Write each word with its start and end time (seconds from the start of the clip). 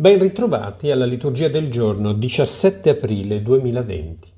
Ben 0.00 0.18
ritrovati 0.18 0.90
alla 0.90 1.04
liturgia 1.04 1.48
del 1.48 1.68
giorno 1.68 2.14
17 2.14 2.88
aprile 2.88 3.42
2020. 3.42 4.28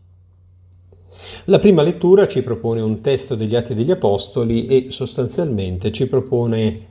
La 1.45 1.61
prima 1.61 1.83
lettura 1.83 2.27
ci 2.27 2.42
propone 2.42 2.81
un 2.81 3.00
testo 3.00 3.37
degli 3.37 3.54
Atti 3.54 3.72
degli 3.72 3.93
Apostoli 3.93 4.67
e 4.67 4.90
sostanzialmente 4.90 5.93
ci 5.93 6.09
propone 6.09 6.87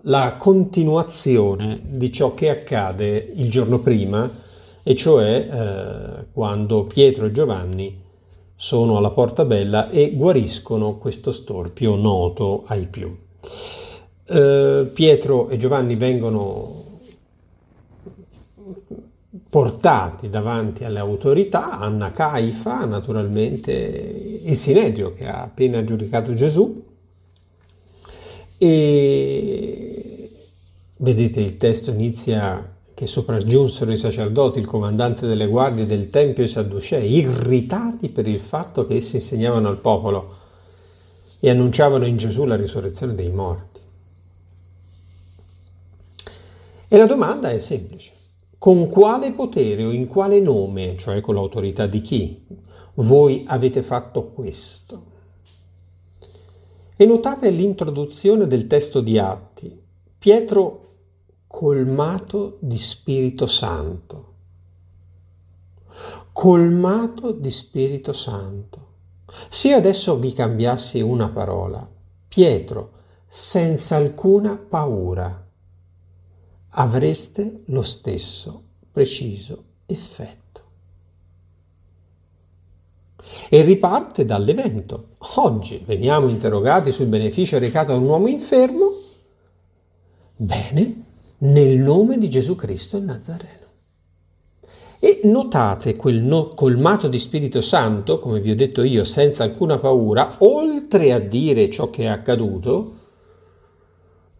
la 0.00 0.34
continuazione 0.36 1.78
di 1.80 2.10
ciò 2.10 2.34
che 2.34 2.50
accade 2.50 3.34
il 3.36 3.48
giorno 3.48 3.78
prima, 3.78 4.28
e 4.82 4.96
cioè 4.96 5.48
eh, 5.48 6.24
quando 6.32 6.82
Pietro 6.82 7.26
e 7.26 7.30
Giovanni 7.30 8.00
sono 8.56 8.96
alla 8.96 9.10
Porta 9.10 9.44
Bella 9.44 9.90
e 9.90 10.10
guariscono 10.12 10.98
questo 10.98 11.30
storpio 11.30 11.94
noto 11.94 12.64
ai 12.66 12.88
più. 12.88 13.16
Eh, 14.26 14.90
Pietro 14.92 15.50
e 15.50 15.56
Giovanni 15.56 15.94
vengono 15.94 16.81
portati 19.52 20.30
davanti 20.30 20.82
alle 20.82 20.98
autorità, 20.98 21.78
Anna 21.78 22.10
Caifa, 22.10 22.86
naturalmente 22.86 23.70
il 24.44 24.56
Sinedrio 24.56 25.12
che 25.12 25.26
ha 25.26 25.42
appena 25.42 25.84
giudicato 25.84 26.32
Gesù. 26.32 26.82
E 28.56 30.30
vedete 30.96 31.40
il 31.40 31.58
testo 31.58 31.90
inizia 31.90 32.76
che 32.94 33.06
sopraggiunsero 33.06 33.92
i 33.92 33.98
sacerdoti, 33.98 34.58
il 34.58 34.64
comandante 34.64 35.26
delle 35.26 35.46
guardie 35.46 35.84
del 35.84 36.08
Tempio 36.08 36.44
e 36.44 36.46
i 36.46 36.48
Sadducei, 36.48 37.14
irritati 37.18 38.08
per 38.08 38.26
il 38.26 38.40
fatto 38.40 38.86
che 38.86 38.96
essi 38.96 39.16
insegnavano 39.16 39.68
al 39.68 39.80
popolo 39.80 40.34
e 41.40 41.50
annunciavano 41.50 42.06
in 42.06 42.16
Gesù 42.16 42.44
la 42.44 42.56
risurrezione 42.56 43.14
dei 43.14 43.28
morti. 43.28 43.80
E 46.88 46.96
la 46.96 47.04
domanda 47.04 47.50
è 47.50 47.58
semplice. 47.58 48.20
Con 48.62 48.86
quale 48.86 49.32
potere 49.32 49.84
o 49.84 49.90
in 49.90 50.06
quale 50.06 50.38
nome, 50.38 50.96
cioè 50.96 51.20
con 51.20 51.34
l'autorità 51.34 51.88
di 51.88 52.00
chi, 52.00 52.46
voi 52.94 53.42
avete 53.48 53.82
fatto 53.82 54.28
questo? 54.28 55.06
E 56.94 57.04
notate 57.04 57.50
l'introduzione 57.50 58.46
del 58.46 58.68
testo 58.68 59.00
di 59.00 59.18
Atti. 59.18 59.82
Pietro 60.16 60.90
colmato 61.48 62.56
di 62.60 62.78
Spirito 62.78 63.46
Santo. 63.46 64.34
Colmato 66.30 67.32
di 67.32 67.50
Spirito 67.50 68.12
Santo. 68.12 68.86
Se 69.48 69.72
adesso 69.72 70.16
vi 70.20 70.32
cambiassi 70.32 71.00
una 71.00 71.30
parola, 71.30 71.84
Pietro, 72.28 72.90
senza 73.26 73.96
alcuna 73.96 74.56
paura, 74.56 75.41
avreste 76.74 77.62
lo 77.66 77.82
stesso 77.82 78.62
preciso 78.90 79.64
effetto. 79.86 80.40
E 83.48 83.62
riparte 83.62 84.24
dall'evento. 84.24 85.16
Oggi 85.36 85.82
veniamo 85.86 86.28
interrogati 86.28 86.92
sul 86.92 87.06
beneficio 87.06 87.58
recato 87.58 87.92
a 87.92 87.96
un 87.96 88.04
uomo 88.04 88.26
infermo. 88.26 88.90
Bene, 90.36 91.04
nel 91.38 91.78
nome 91.78 92.18
di 92.18 92.28
Gesù 92.28 92.54
Cristo 92.54 92.96
il 92.96 93.04
Nazareno. 93.04 93.60
E 94.98 95.20
notate 95.24 95.96
quel 95.96 96.22
no, 96.22 96.48
colmato 96.48 97.08
di 97.08 97.18
Spirito 97.18 97.60
Santo, 97.60 98.18
come 98.18 98.40
vi 98.40 98.50
ho 98.50 98.56
detto 98.56 98.82
io, 98.82 99.02
senza 99.04 99.42
alcuna 99.42 99.78
paura, 99.78 100.32
oltre 100.38 101.12
a 101.12 101.18
dire 101.18 101.68
ciò 101.70 101.90
che 101.90 102.04
è 102.04 102.06
accaduto, 102.06 103.01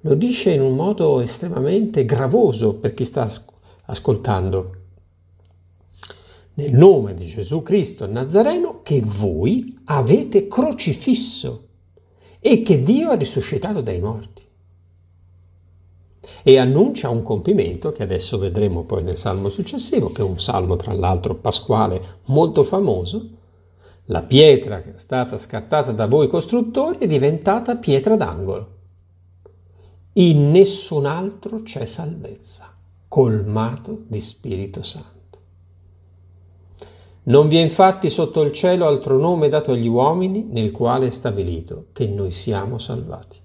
lo 0.02 0.14
dice 0.14 0.50
in 0.50 0.60
un 0.60 0.74
modo 0.74 1.20
estremamente 1.20 2.04
gravoso 2.04 2.74
per 2.74 2.94
chi 2.94 3.04
sta 3.04 3.30
ascoltando. 3.86 4.76
Nel 6.54 6.72
nome 6.72 7.14
di 7.14 7.24
Gesù 7.24 7.62
Cristo 7.62 8.06
Nazareno 8.06 8.80
che 8.82 9.00
voi 9.00 9.78
avete 9.86 10.48
crocifisso 10.48 11.68
e 12.40 12.62
che 12.62 12.82
Dio 12.82 13.10
ha 13.10 13.14
risuscitato 13.14 13.80
dai 13.80 14.00
morti. 14.00 14.42
E 16.44 16.58
annuncia 16.58 17.08
un 17.08 17.22
compimento 17.22 17.92
che 17.92 18.02
adesso 18.02 18.38
vedremo 18.38 18.82
poi 18.82 19.04
nel 19.04 19.16
salmo 19.16 19.48
successivo, 19.48 20.10
che 20.10 20.22
è 20.22 20.24
un 20.24 20.40
salmo 20.40 20.74
tra 20.74 20.92
l'altro 20.92 21.36
pasquale 21.36 22.18
molto 22.26 22.64
famoso. 22.64 23.28
La 24.06 24.22
pietra 24.22 24.82
che 24.82 24.94
è 24.94 24.98
stata 24.98 25.38
scartata 25.38 25.92
da 25.92 26.06
voi 26.06 26.26
costruttori 26.26 26.98
è 26.98 27.06
diventata 27.06 27.76
pietra 27.76 28.16
d'angolo. 28.16 28.80
In 30.14 30.50
nessun 30.50 31.06
altro 31.06 31.62
c'è 31.62 31.86
salvezza, 31.86 32.76
colmato 33.08 34.02
di 34.08 34.20
Spirito 34.20 34.82
Santo. 34.82 35.10
Non 37.24 37.48
vi 37.48 37.56
è 37.56 37.62
infatti 37.62 38.10
sotto 38.10 38.42
il 38.42 38.52
cielo 38.52 38.86
altro 38.86 39.16
nome 39.16 39.48
dato 39.48 39.72
agli 39.72 39.86
uomini 39.86 40.44
nel 40.50 40.70
quale 40.70 41.06
è 41.06 41.10
stabilito 41.10 41.86
che 41.92 42.06
noi 42.08 42.30
siamo 42.30 42.76
salvati. 42.76 43.38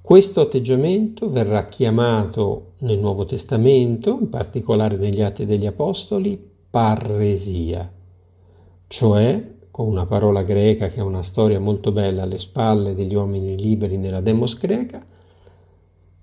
Questo 0.00 0.40
atteggiamento 0.40 1.30
verrà 1.30 1.68
chiamato 1.68 2.72
nel 2.78 2.98
Nuovo 2.98 3.26
Testamento, 3.26 4.16
in 4.20 4.30
particolare 4.30 4.96
negli 4.96 5.20
Atti 5.20 5.44
degli 5.44 5.66
Apostoli, 5.66 6.42
parresia, 6.70 7.92
cioè 8.86 9.58
con 9.80 9.88
una 9.88 10.04
parola 10.04 10.42
greca 10.42 10.88
che 10.88 11.00
ha 11.00 11.04
una 11.04 11.22
storia 11.22 11.58
molto 11.58 11.90
bella 11.90 12.24
alle 12.24 12.36
spalle 12.36 12.94
degli 12.94 13.14
uomini 13.14 13.58
liberi 13.58 13.96
nella 13.96 14.20
demos 14.20 14.58
greca. 14.58 15.02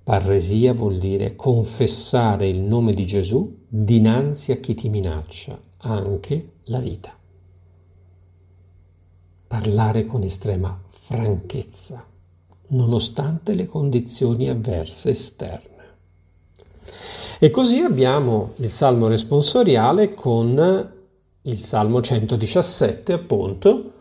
Parresia 0.03 0.75
vuol 0.75 0.99
dire 0.99 1.35
confessare 1.35 2.47
il 2.47 2.59
nome 2.59 2.93
di 2.93 3.03
Gesù 3.07 3.63
dinanzi 3.67 4.51
a 4.51 4.57
chi 4.57 4.75
ti 4.75 4.89
minaccia, 4.89 5.59
anche 5.77 6.51
la 6.65 6.77
vita. 6.77 7.17
Parlare 9.47 10.05
con 10.05 10.21
estrema 10.21 10.79
franchezza, 10.85 12.05
nonostante 12.67 13.55
le 13.55 13.65
condizioni 13.65 14.49
avverse 14.49 15.09
esterne. 15.09 15.85
E 17.39 17.49
così 17.49 17.79
abbiamo 17.79 18.51
il 18.57 18.69
salmo 18.69 19.07
responsoriale 19.07 20.13
con 20.13 20.95
il 21.47 21.61
Salmo 21.61 22.01
117, 22.01 23.13
appunto, 23.13 23.91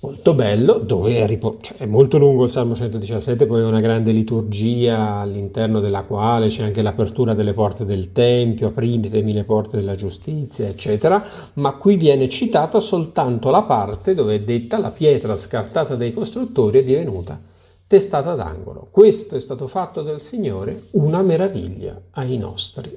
molto 0.00 0.32
bello, 0.34 0.78
dove 0.78 1.18
è, 1.18 1.26
ripor- 1.26 1.60
cioè, 1.60 1.78
è, 1.78 1.86
molto 1.86 2.18
lungo 2.18 2.44
il 2.44 2.50
Salmo 2.50 2.74
117, 2.74 3.46
poi 3.46 3.62
è 3.62 3.64
una 3.64 3.80
grande 3.80 4.12
liturgia 4.12 5.18
all'interno 5.18 5.80
della 5.80 6.02
quale 6.02 6.48
c'è 6.48 6.62
anche 6.62 6.82
l'apertura 6.82 7.34
delle 7.34 7.52
porte 7.52 7.84
del 7.84 8.12
Tempio, 8.12 8.68
apritemi 8.68 9.32
le 9.32 9.44
porte 9.44 9.76
della 9.76 9.96
giustizia, 9.96 10.68
eccetera, 10.68 11.24
ma 11.54 11.74
qui 11.74 11.96
viene 11.96 12.28
citata 12.28 12.78
soltanto 12.78 13.50
la 13.50 13.62
parte 13.62 14.14
dove 14.14 14.36
è 14.36 14.40
detta 14.40 14.78
la 14.78 14.90
pietra 14.90 15.36
scartata 15.36 15.96
dai 15.96 16.12
costruttori 16.12 16.78
è 16.78 16.84
divenuta 16.84 17.40
testata 17.88 18.34
d'angolo. 18.34 18.88
Questo 18.90 19.36
è 19.36 19.40
stato 19.40 19.66
fatto 19.66 20.00
dal 20.00 20.22
Signore 20.22 20.80
una 20.92 21.20
meraviglia 21.20 22.00
ai 22.12 22.38
nostri 22.38 22.96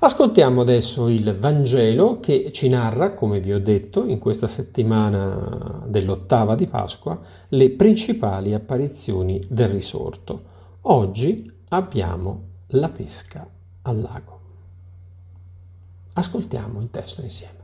Ascoltiamo 0.00 0.60
adesso 0.60 1.08
il 1.08 1.36
Vangelo 1.36 2.20
che 2.20 2.52
ci 2.52 2.68
narra, 2.68 3.14
come 3.14 3.40
vi 3.40 3.52
ho 3.52 3.58
detto, 3.58 4.04
in 4.04 4.20
questa 4.20 4.46
settimana 4.46 5.82
dell'ottava 5.86 6.54
di 6.54 6.68
Pasqua, 6.68 7.18
le 7.48 7.70
principali 7.70 8.54
apparizioni 8.54 9.44
del 9.48 9.68
risorto. 9.68 10.42
Oggi 10.82 11.50
abbiamo 11.70 12.42
la 12.68 12.88
pesca 12.90 13.44
al 13.82 14.00
lago. 14.00 14.40
Ascoltiamo 16.12 16.80
il 16.80 16.90
testo 16.90 17.22
insieme. 17.22 17.56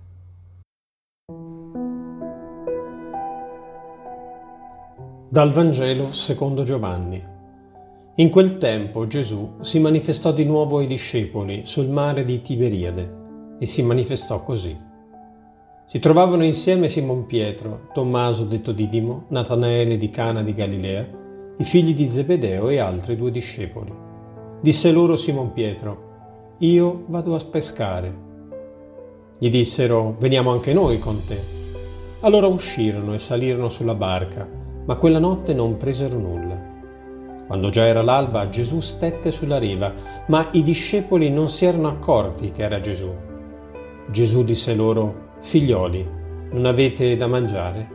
Dal 5.29 5.53
Vangelo 5.53 6.11
secondo 6.11 6.65
Giovanni. 6.65 7.34
In 8.19 8.31
quel 8.31 8.59
tempo 8.59 9.09
Gesù 9.09 9.55
si 9.63 9.81
manifestò 9.81 10.31
di 10.31 10.45
nuovo 10.45 10.79
ai 10.79 10.87
discepoli 10.87 11.63
sul 11.65 11.89
mare 11.89 12.25
di 12.25 12.41
Tiberiade 12.41 13.57
e 13.59 13.67
si 13.67 13.83
manifestò 13.83 14.45
così. 14.45 14.79
Si 15.85 15.99
trovavano 15.99 16.45
insieme 16.45 16.89
Simon 16.89 17.27
Pietro, 17.27 17.89
Tommaso 17.93 18.45
detto 18.45 18.71
Didimo, 18.71 19.25
Natanaele 19.31 19.97
di 19.97 20.11
Cana 20.11 20.45
di 20.45 20.55
Galilea, 20.55 21.09
i 21.59 21.65
figli 21.65 21.93
di 21.93 22.07
Zebedeo 22.07 22.69
e 22.69 22.79
altri 22.79 23.17
due 23.17 23.33
discepoli. 23.33 23.93
Disse 24.61 24.93
loro 24.93 25.17
Simon 25.17 25.53
Pietro, 25.53 26.13
io 26.59 27.03
vado 27.09 27.35
a 27.35 27.41
pescare. 27.41 28.17
Gli 29.37 29.51
dissero, 29.51 30.15
veniamo 30.21 30.53
anche 30.53 30.73
noi 30.73 31.01
con 31.01 31.21
te. 31.27 31.43
Allora 32.21 32.47
uscirono 32.47 33.13
e 33.13 33.19
salirono 33.19 33.69
sulla 33.71 33.97
barca, 33.97 34.49
ma 34.87 34.95
quella 34.95 35.19
notte 35.19 35.53
non 35.53 35.77
presero 35.77 36.17
nulla. 36.17 36.54
Quando 37.47 37.69
già 37.69 37.85
era 37.85 38.03
l'alba, 38.03 38.49
Gesù 38.49 38.81
stette 38.81 39.31
sulla 39.31 39.59
riva, 39.59 39.93
ma 40.29 40.49
i 40.53 40.63
discepoli 40.63 41.31
non 41.31 41.51
si 41.51 41.67
erano 41.67 41.89
accorti 41.89 42.51
che 42.51 42.63
era 42.63 42.81
Gesù. 42.81 43.13
Gesù 44.11 44.45
disse 44.45 44.75
loro, 44.75 45.33
Figlioli, 45.41 46.09
non 46.53 46.65
avete 46.65 47.17
da 47.17 47.27
mangiare? 47.27 47.89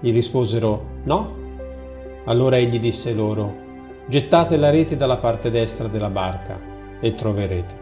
Gli 0.00 0.12
risposero, 0.12 1.00
No. 1.04 1.40
Allora 2.24 2.56
egli 2.56 2.78
disse 2.78 3.12
loro, 3.12 3.54
gettate 4.06 4.56
la 4.56 4.70
rete 4.70 4.96
dalla 4.96 5.16
parte 5.16 5.50
destra 5.50 5.88
della 5.88 6.10
barca 6.10 6.58
e 7.00 7.14
troverete. 7.14 7.80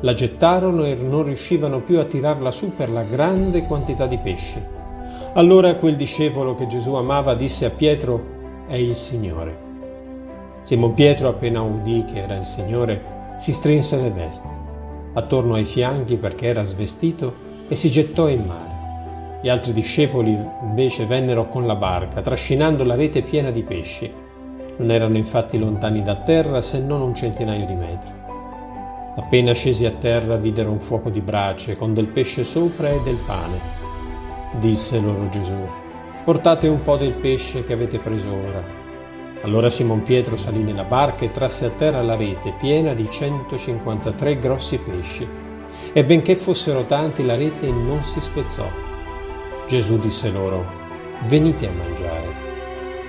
La 0.00 0.12
gettarono 0.12 0.84
e 0.84 0.94
non 0.94 1.24
riuscivano 1.24 1.80
più 1.80 1.98
a 1.98 2.04
tirarla 2.04 2.50
su 2.50 2.74
per 2.74 2.90
la 2.90 3.02
grande 3.02 3.62
quantità 3.62 4.06
di 4.06 4.18
pesci. 4.18 4.62
Allora 5.34 5.74
quel 5.76 5.96
discepolo 5.96 6.54
che 6.54 6.66
Gesù 6.66 6.94
amava 6.94 7.34
disse 7.34 7.64
a 7.64 7.70
Pietro, 7.70 8.64
è 8.66 8.76
il 8.76 8.94
Signore. 8.94 9.63
Simon 10.64 10.94
Pietro 10.94 11.28
appena 11.28 11.60
udì 11.60 12.04
che 12.04 12.22
era 12.22 12.36
il 12.36 12.46
Signore, 12.46 13.34
si 13.36 13.52
strinse 13.52 14.00
le 14.00 14.10
vesti, 14.10 14.48
attorno 15.12 15.54
ai 15.54 15.66
fianchi 15.66 16.16
perché 16.16 16.46
era 16.46 16.64
svestito, 16.64 17.34
e 17.68 17.76
si 17.76 17.90
gettò 17.90 18.28
in 18.28 18.44
mare. 18.46 19.40
Gli 19.42 19.50
altri 19.50 19.74
discepoli 19.74 20.34
invece 20.62 21.04
vennero 21.04 21.46
con 21.48 21.66
la 21.66 21.76
barca, 21.76 22.22
trascinando 22.22 22.82
la 22.82 22.94
rete 22.94 23.20
piena 23.20 23.50
di 23.50 23.62
pesci. 23.62 24.10
Non 24.78 24.90
erano 24.90 25.18
infatti 25.18 25.58
lontani 25.58 26.00
da 26.00 26.16
terra 26.16 26.62
se 26.62 26.78
non 26.78 27.02
un 27.02 27.14
centinaio 27.14 27.66
di 27.66 27.74
metri. 27.74 28.10
Appena 29.16 29.52
scesi 29.52 29.84
a 29.84 29.90
terra 29.90 30.36
videro 30.36 30.70
un 30.70 30.80
fuoco 30.80 31.10
di 31.10 31.20
brace 31.20 31.76
con 31.76 31.92
del 31.92 32.08
pesce 32.08 32.42
sopra 32.42 32.88
e 32.88 33.00
del 33.04 33.18
pane. 33.26 33.58
Disse 34.58 34.98
loro 34.98 35.28
Gesù, 35.28 35.68
portate 36.24 36.68
un 36.68 36.80
po' 36.80 36.96
del 36.96 37.12
pesce 37.12 37.64
che 37.64 37.74
avete 37.74 37.98
preso 37.98 38.30
ora. 38.30 38.83
Allora 39.44 39.70
Simon 39.70 40.02
Pietro 40.02 40.36
salì 40.36 40.62
nella 40.62 40.84
barca 40.84 41.24
e 41.24 41.28
trasse 41.28 41.66
a 41.66 41.70
terra 41.70 42.02
la 42.02 42.16
rete 42.16 42.54
piena 42.58 42.94
di 42.94 43.08
153 43.08 44.38
grossi 44.38 44.78
pesci. 44.78 45.28
E 45.92 46.04
benché 46.04 46.34
fossero 46.34 46.84
tanti, 46.84 47.24
la 47.24 47.36
rete 47.36 47.66
non 47.66 48.02
si 48.02 48.20
spezzò 48.20 48.66
Gesù 49.66 49.98
disse 49.98 50.30
loro, 50.30 50.64
venite 51.26 51.66
a 51.66 51.72
mangiare. 51.72 52.42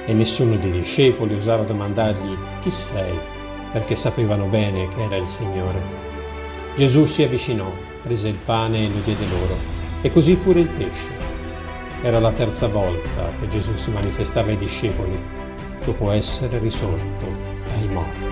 E 0.06 0.14
nessuno 0.14 0.56
dei 0.56 0.72
discepoli 0.72 1.36
osava 1.36 1.64
domandargli, 1.64 2.38
chi 2.62 2.70
sei? 2.70 3.34
perché 3.72 3.98
sapevano 3.98 4.46
bene 4.46 4.88
che 4.88 5.02
era 5.02 5.18
il 5.18 5.28
Signore. 5.28 5.82
Gesù 6.78 7.04
si 7.04 7.24
avvicinò, 7.24 7.70
prese 8.02 8.30
il 8.30 8.38
pane 8.46 8.86
e 8.86 8.88
lo 8.88 9.00
diede 9.04 9.26
loro, 9.28 9.58
e 10.02 10.10
così 10.14 10.36
pure 10.36 10.62
il 10.62 10.68
pesce. 10.70 11.10
Era 12.02 12.20
la 12.20 12.32
terza 12.32 12.70
volta 12.70 13.34
che 13.38 13.50
Gesù 13.50 13.76
si 13.76 13.92
manifestava 13.92 14.50
ai 14.50 14.58
discepoli, 14.58 15.20
dopo 15.86 16.12
essere 16.12 16.58
risorto 16.60 17.26
dai 17.68 17.88
morti. 17.88 18.24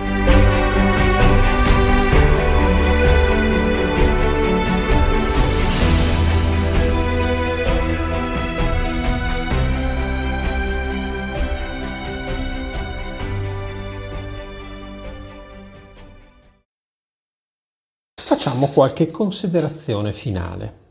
facciamo 18.44 18.66
qualche 18.66 19.10
considerazione 19.10 20.12
finale. 20.12 20.83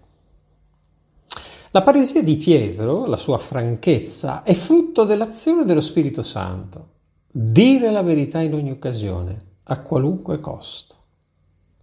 La 1.75 1.81
paresia 1.81 2.21
di 2.21 2.37
Pietro, 2.37 3.07
la 3.07 3.17
sua 3.17 3.39
franchezza, 3.39 4.43
è 4.43 4.53
frutto 4.53 5.05
dell'azione 5.05 5.65
dello 5.65 5.81
Spirito 5.81 6.21
Santo. 6.21 6.89
Dire 7.31 7.89
la 7.89 8.03
verità 8.03 8.41
in 8.41 8.53
ogni 8.53 8.69
occasione, 8.69 9.55
a 9.63 9.79
qualunque 9.79 10.39
costo, 10.39 10.95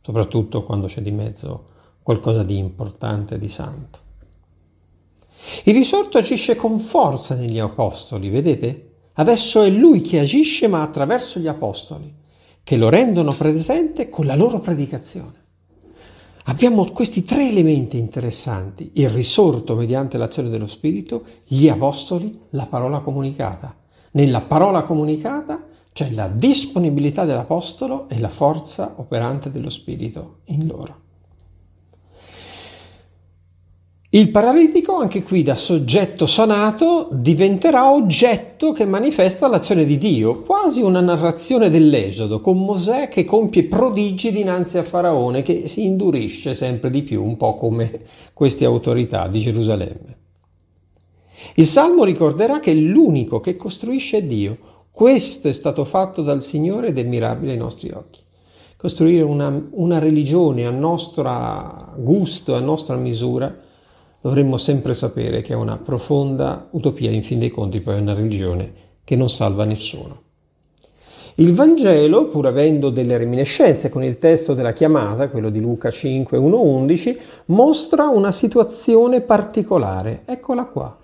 soprattutto 0.00 0.62
quando 0.62 0.86
c'è 0.86 1.02
di 1.02 1.10
mezzo 1.10 1.64
qualcosa 2.04 2.44
di 2.44 2.56
importante 2.56 3.34
e 3.34 3.38
di 3.40 3.48
santo. 3.48 3.98
Il 5.64 5.74
risorto 5.74 6.18
agisce 6.18 6.54
con 6.54 6.78
forza 6.78 7.34
negli 7.34 7.58
apostoli, 7.58 8.28
vedete? 8.28 8.90
Adesso 9.14 9.62
è 9.62 9.70
lui 9.70 10.02
che 10.02 10.20
agisce 10.20 10.68
ma 10.68 10.82
attraverso 10.82 11.40
gli 11.40 11.48
apostoli, 11.48 12.14
che 12.62 12.76
lo 12.76 12.90
rendono 12.90 13.34
presente 13.34 14.08
con 14.08 14.24
la 14.24 14.36
loro 14.36 14.60
predicazione. 14.60 15.39
Abbiamo 16.50 16.84
questi 16.86 17.22
tre 17.22 17.46
elementi 17.46 17.96
interessanti, 17.96 18.90
il 18.94 19.08
risorto 19.08 19.76
mediante 19.76 20.18
l'azione 20.18 20.48
dello 20.48 20.66
Spirito, 20.66 21.22
gli 21.44 21.68
apostoli, 21.68 22.36
la 22.50 22.66
parola 22.66 22.98
comunicata. 22.98 23.76
Nella 24.12 24.40
parola 24.40 24.82
comunicata 24.82 25.64
c'è 25.92 26.10
la 26.10 26.26
disponibilità 26.26 27.24
dell'apostolo 27.24 28.08
e 28.08 28.18
la 28.18 28.28
forza 28.28 28.94
operante 28.96 29.52
dello 29.52 29.70
Spirito 29.70 30.38
in 30.46 30.66
loro. 30.66 31.09
Il 34.12 34.32
paralitico, 34.32 34.96
anche 34.96 35.22
qui 35.22 35.44
da 35.44 35.54
soggetto 35.54 36.26
sanato, 36.26 37.10
diventerà 37.12 37.92
oggetto 37.92 38.72
che 38.72 38.84
manifesta 38.84 39.46
l'azione 39.46 39.84
di 39.84 39.98
Dio, 39.98 40.40
quasi 40.40 40.82
una 40.82 40.98
narrazione 40.98 41.70
dell'Esodo, 41.70 42.40
con 42.40 42.58
Mosè 42.58 43.06
che 43.06 43.24
compie 43.24 43.66
prodigi 43.66 44.32
dinanzi 44.32 44.78
a 44.78 44.82
Faraone, 44.82 45.42
che 45.42 45.68
si 45.68 45.84
indurisce 45.84 46.54
sempre 46.54 46.90
di 46.90 47.02
più, 47.02 47.22
un 47.24 47.36
po' 47.36 47.54
come 47.54 48.00
queste 48.32 48.64
autorità 48.64 49.28
di 49.28 49.38
Gerusalemme. 49.38 50.18
Il 51.54 51.66
Salmo 51.66 52.02
ricorderà 52.02 52.58
che 52.58 52.74
l'unico 52.74 53.38
che 53.38 53.54
costruisce 53.54 54.16
è 54.16 54.22
Dio. 54.24 54.58
Questo 54.90 55.46
è 55.46 55.52
stato 55.52 55.84
fatto 55.84 56.22
dal 56.22 56.42
Signore 56.42 56.88
ed 56.88 56.98
è 56.98 57.04
mirabile 57.04 57.52
ai 57.52 57.58
nostri 57.58 57.92
occhi. 57.92 58.18
Costruire 58.76 59.22
una, 59.22 59.68
una 59.70 60.00
religione 60.00 60.66
a 60.66 60.70
nostro 60.70 61.94
gusto, 61.98 62.56
a 62.56 62.60
nostra 62.60 62.96
misura, 62.96 63.68
dovremmo 64.20 64.56
sempre 64.56 64.94
sapere 64.94 65.40
che 65.40 65.52
è 65.52 65.56
una 65.56 65.78
profonda 65.78 66.68
utopia, 66.70 67.10
in 67.10 67.22
fin 67.22 67.38
dei 67.38 67.50
conti 67.50 67.80
poi 67.80 67.96
è 67.96 68.00
una 68.00 68.14
religione 68.14 68.72
che 69.04 69.16
non 69.16 69.28
salva 69.28 69.64
nessuno. 69.64 70.28
Il 71.36 71.54
Vangelo, 71.54 72.26
pur 72.26 72.46
avendo 72.48 72.90
delle 72.90 73.16
reminiscenze 73.16 73.88
con 73.88 74.04
il 74.04 74.18
testo 74.18 74.52
della 74.52 74.72
chiamata, 74.72 75.28
quello 75.28 75.48
di 75.48 75.58
Luca 75.58 75.90
5, 75.90 76.36
1, 76.36 76.60
11, 76.60 77.18
mostra 77.46 78.08
una 78.08 78.30
situazione 78.30 79.22
particolare. 79.22 80.22
Eccola 80.26 80.64
qua. 80.66 80.98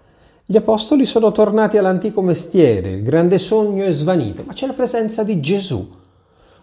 Gli 0.44 0.56
apostoli 0.56 1.06
sono 1.06 1.32
tornati 1.32 1.78
all'antico 1.78 2.20
mestiere, 2.20 2.90
il 2.90 3.02
grande 3.02 3.38
sogno 3.38 3.84
è 3.84 3.92
svanito, 3.92 4.42
ma 4.46 4.52
c'è 4.52 4.66
la 4.66 4.74
presenza 4.74 5.24
di 5.24 5.40
Gesù, 5.40 5.88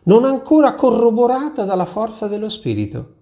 non 0.03 0.23
ancora 0.23 0.73
corroborata 0.75 1.63
dalla 1.63 1.85
forza 1.85 2.27
dello 2.27 2.49
Spirito 2.49 3.21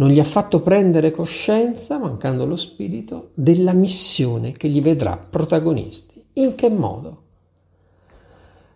non 0.00 0.08
gli 0.08 0.18
ha 0.18 0.24
fatto 0.24 0.60
prendere 0.60 1.10
coscienza, 1.10 1.98
mancando 1.98 2.46
lo 2.46 2.56
spirito, 2.56 3.32
della 3.34 3.74
missione 3.74 4.52
che 4.52 4.68
gli 4.68 4.80
vedrà 4.80 5.18
protagonisti. 5.18 6.24
In 6.34 6.54
che 6.54 6.70
modo? 6.70 7.22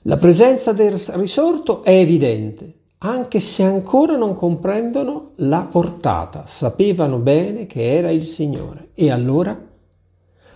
La 0.03 0.19
presenza 0.19 0.73
del 0.75 0.93
risorto 0.93 1.83
è 1.83 1.93
evidente, 1.93 2.75
anche 2.99 3.41
se 3.41 3.63
ancora 3.63 4.19
non 4.19 4.35
comprendono 4.35 5.31
la 5.37 5.63
portata, 5.63 6.45
sapevano 6.45 7.17
bene 7.17 7.65
che 7.65 7.97
era 7.97 8.11
il 8.11 8.25
Signore. 8.25 8.89
E 8.93 9.11
allora 9.11 9.59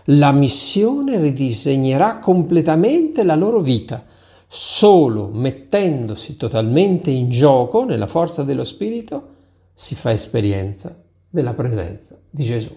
la 0.04 0.32
missione 0.32 1.18
ridisegnerà 1.18 2.18
completamente 2.18 3.22
la 3.22 3.36
loro 3.36 3.60
vita, 3.60 4.04
solo 4.46 5.30
mettendosi 5.32 6.36
totalmente 6.36 7.10
in 7.10 7.30
gioco 7.30 7.84
nella 7.84 8.06
forza 8.06 8.42
dello 8.42 8.64
Spirito 8.64 9.36
si 9.78 9.94
fa 9.94 10.10
esperienza 10.10 11.00
della 11.30 11.54
presenza 11.54 12.20
di 12.28 12.42
Gesù. 12.42 12.76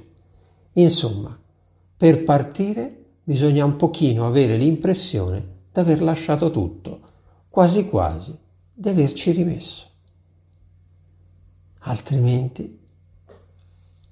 Insomma, 0.74 1.36
per 1.98 2.24
partire 2.24 3.06
bisogna 3.24 3.66
un 3.66 3.76
pochino 3.76 4.28
avere 4.28 4.56
l'impressione 4.56 5.40
di 5.74 5.80
aver 5.80 6.04
lasciato 6.04 6.52
tutto, 6.52 7.00
quasi 7.50 7.90
quasi 7.90 8.38
di 8.72 8.88
averci 8.88 9.32
rimesso. 9.32 9.88
Altrimenti 11.80 12.80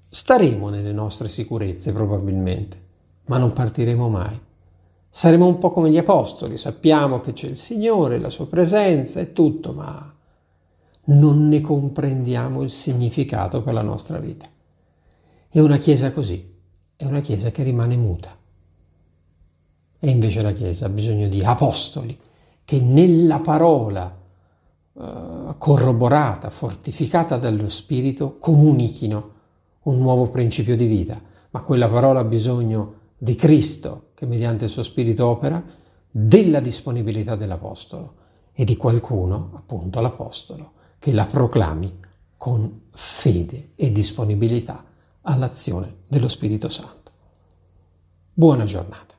staremo 0.08 0.68
nelle 0.68 0.92
nostre 0.92 1.28
sicurezze 1.28 1.92
probabilmente, 1.92 2.76
ma 3.26 3.38
non 3.38 3.52
partiremo 3.52 4.08
mai. 4.08 4.36
Saremo 5.08 5.46
un 5.46 5.58
po' 5.58 5.70
come 5.70 5.90
gli 5.90 5.98
apostoli, 5.98 6.58
sappiamo 6.58 7.20
che 7.20 7.34
c'è 7.34 7.46
il 7.46 7.56
Signore, 7.56 8.18
la 8.18 8.30
sua 8.30 8.48
presenza 8.48 9.20
e 9.20 9.32
tutto, 9.32 9.72
ma 9.72 10.18
non 11.04 11.48
ne 11.48 11.60
comprendiamo 11.60 12.62
il 12.62 12.70
significato 12.70 13.62
per 13.62 13.74
la 13.74 13.82
nostra 13.82 14.18
vita. 14.18 14.46
È 15.48 15.58
una 15.58 15.78
Chiesa 15.78 16.12
così, 16.12 16.58
è 16.96 17.04
una 17.04 17.20
Chiesa 17.20 17.50
che 17.50 17.62
rimane 17.62 17.96
muta. 17.96 18.36
E 19.98 20.08
invece 20.08 20.42
la 20.42 20.52
Chiesa 20.52 20.86
ha 20.86 20.90
bisogno 20.90 21.28
di 21.28 21.42
apostoli 21.42 22.18
che 22.64 22.80
nella 22.80 23.40
parola 23.40 24.16
eh, 24.92 25.54
corroborata, 25.58 26.50
fortificata 26.50 27.36
dallo 27.36 27.68
Spirito, 27.68 28.38
comunichino 28.38 29.30
un 29.82 29.98
nuovo 29.98 30.28
principio 30.28 30.76
di 30.76 30.86
vita. 30.86 31.20
Ma 31.50 31.62
quella 31.62 31.88
parola 31.88 32.20
ha 32.20 32.24
bisogno 32.24 32.94
di 33.18 33.34
Cristo 33.34 34.10
che 34.20 34.26
mediante 34.26 34.64
il 34.64 34.70
suo 34.70 34.82
Spirito 34.82 35.26
opera, 35.26 35.64
della 36.10 36.60
disponibilità 36.60 37.36
dell'Apostolo 37.36 38.14
e 38.52 38.64
di 38.64 38.76
qualcuno, 38.76 39.52
appunto 39.54 40.00
l'Apostolo, 40.00 40.72
che 41.00 41.12
la 41.12 41.24
proclami 41.24 41.98
con 42.36 42.82
fede 42.90 43.70
e 43.74 43.90
disponibilità 43.90 44.84
all'azione 45.22 46.02
dello 46.06 46.28
Spirito 46.28 46.68
Santo. 46.68 47.10
Buona 48.34 48.64
giornata. 48.64 49.09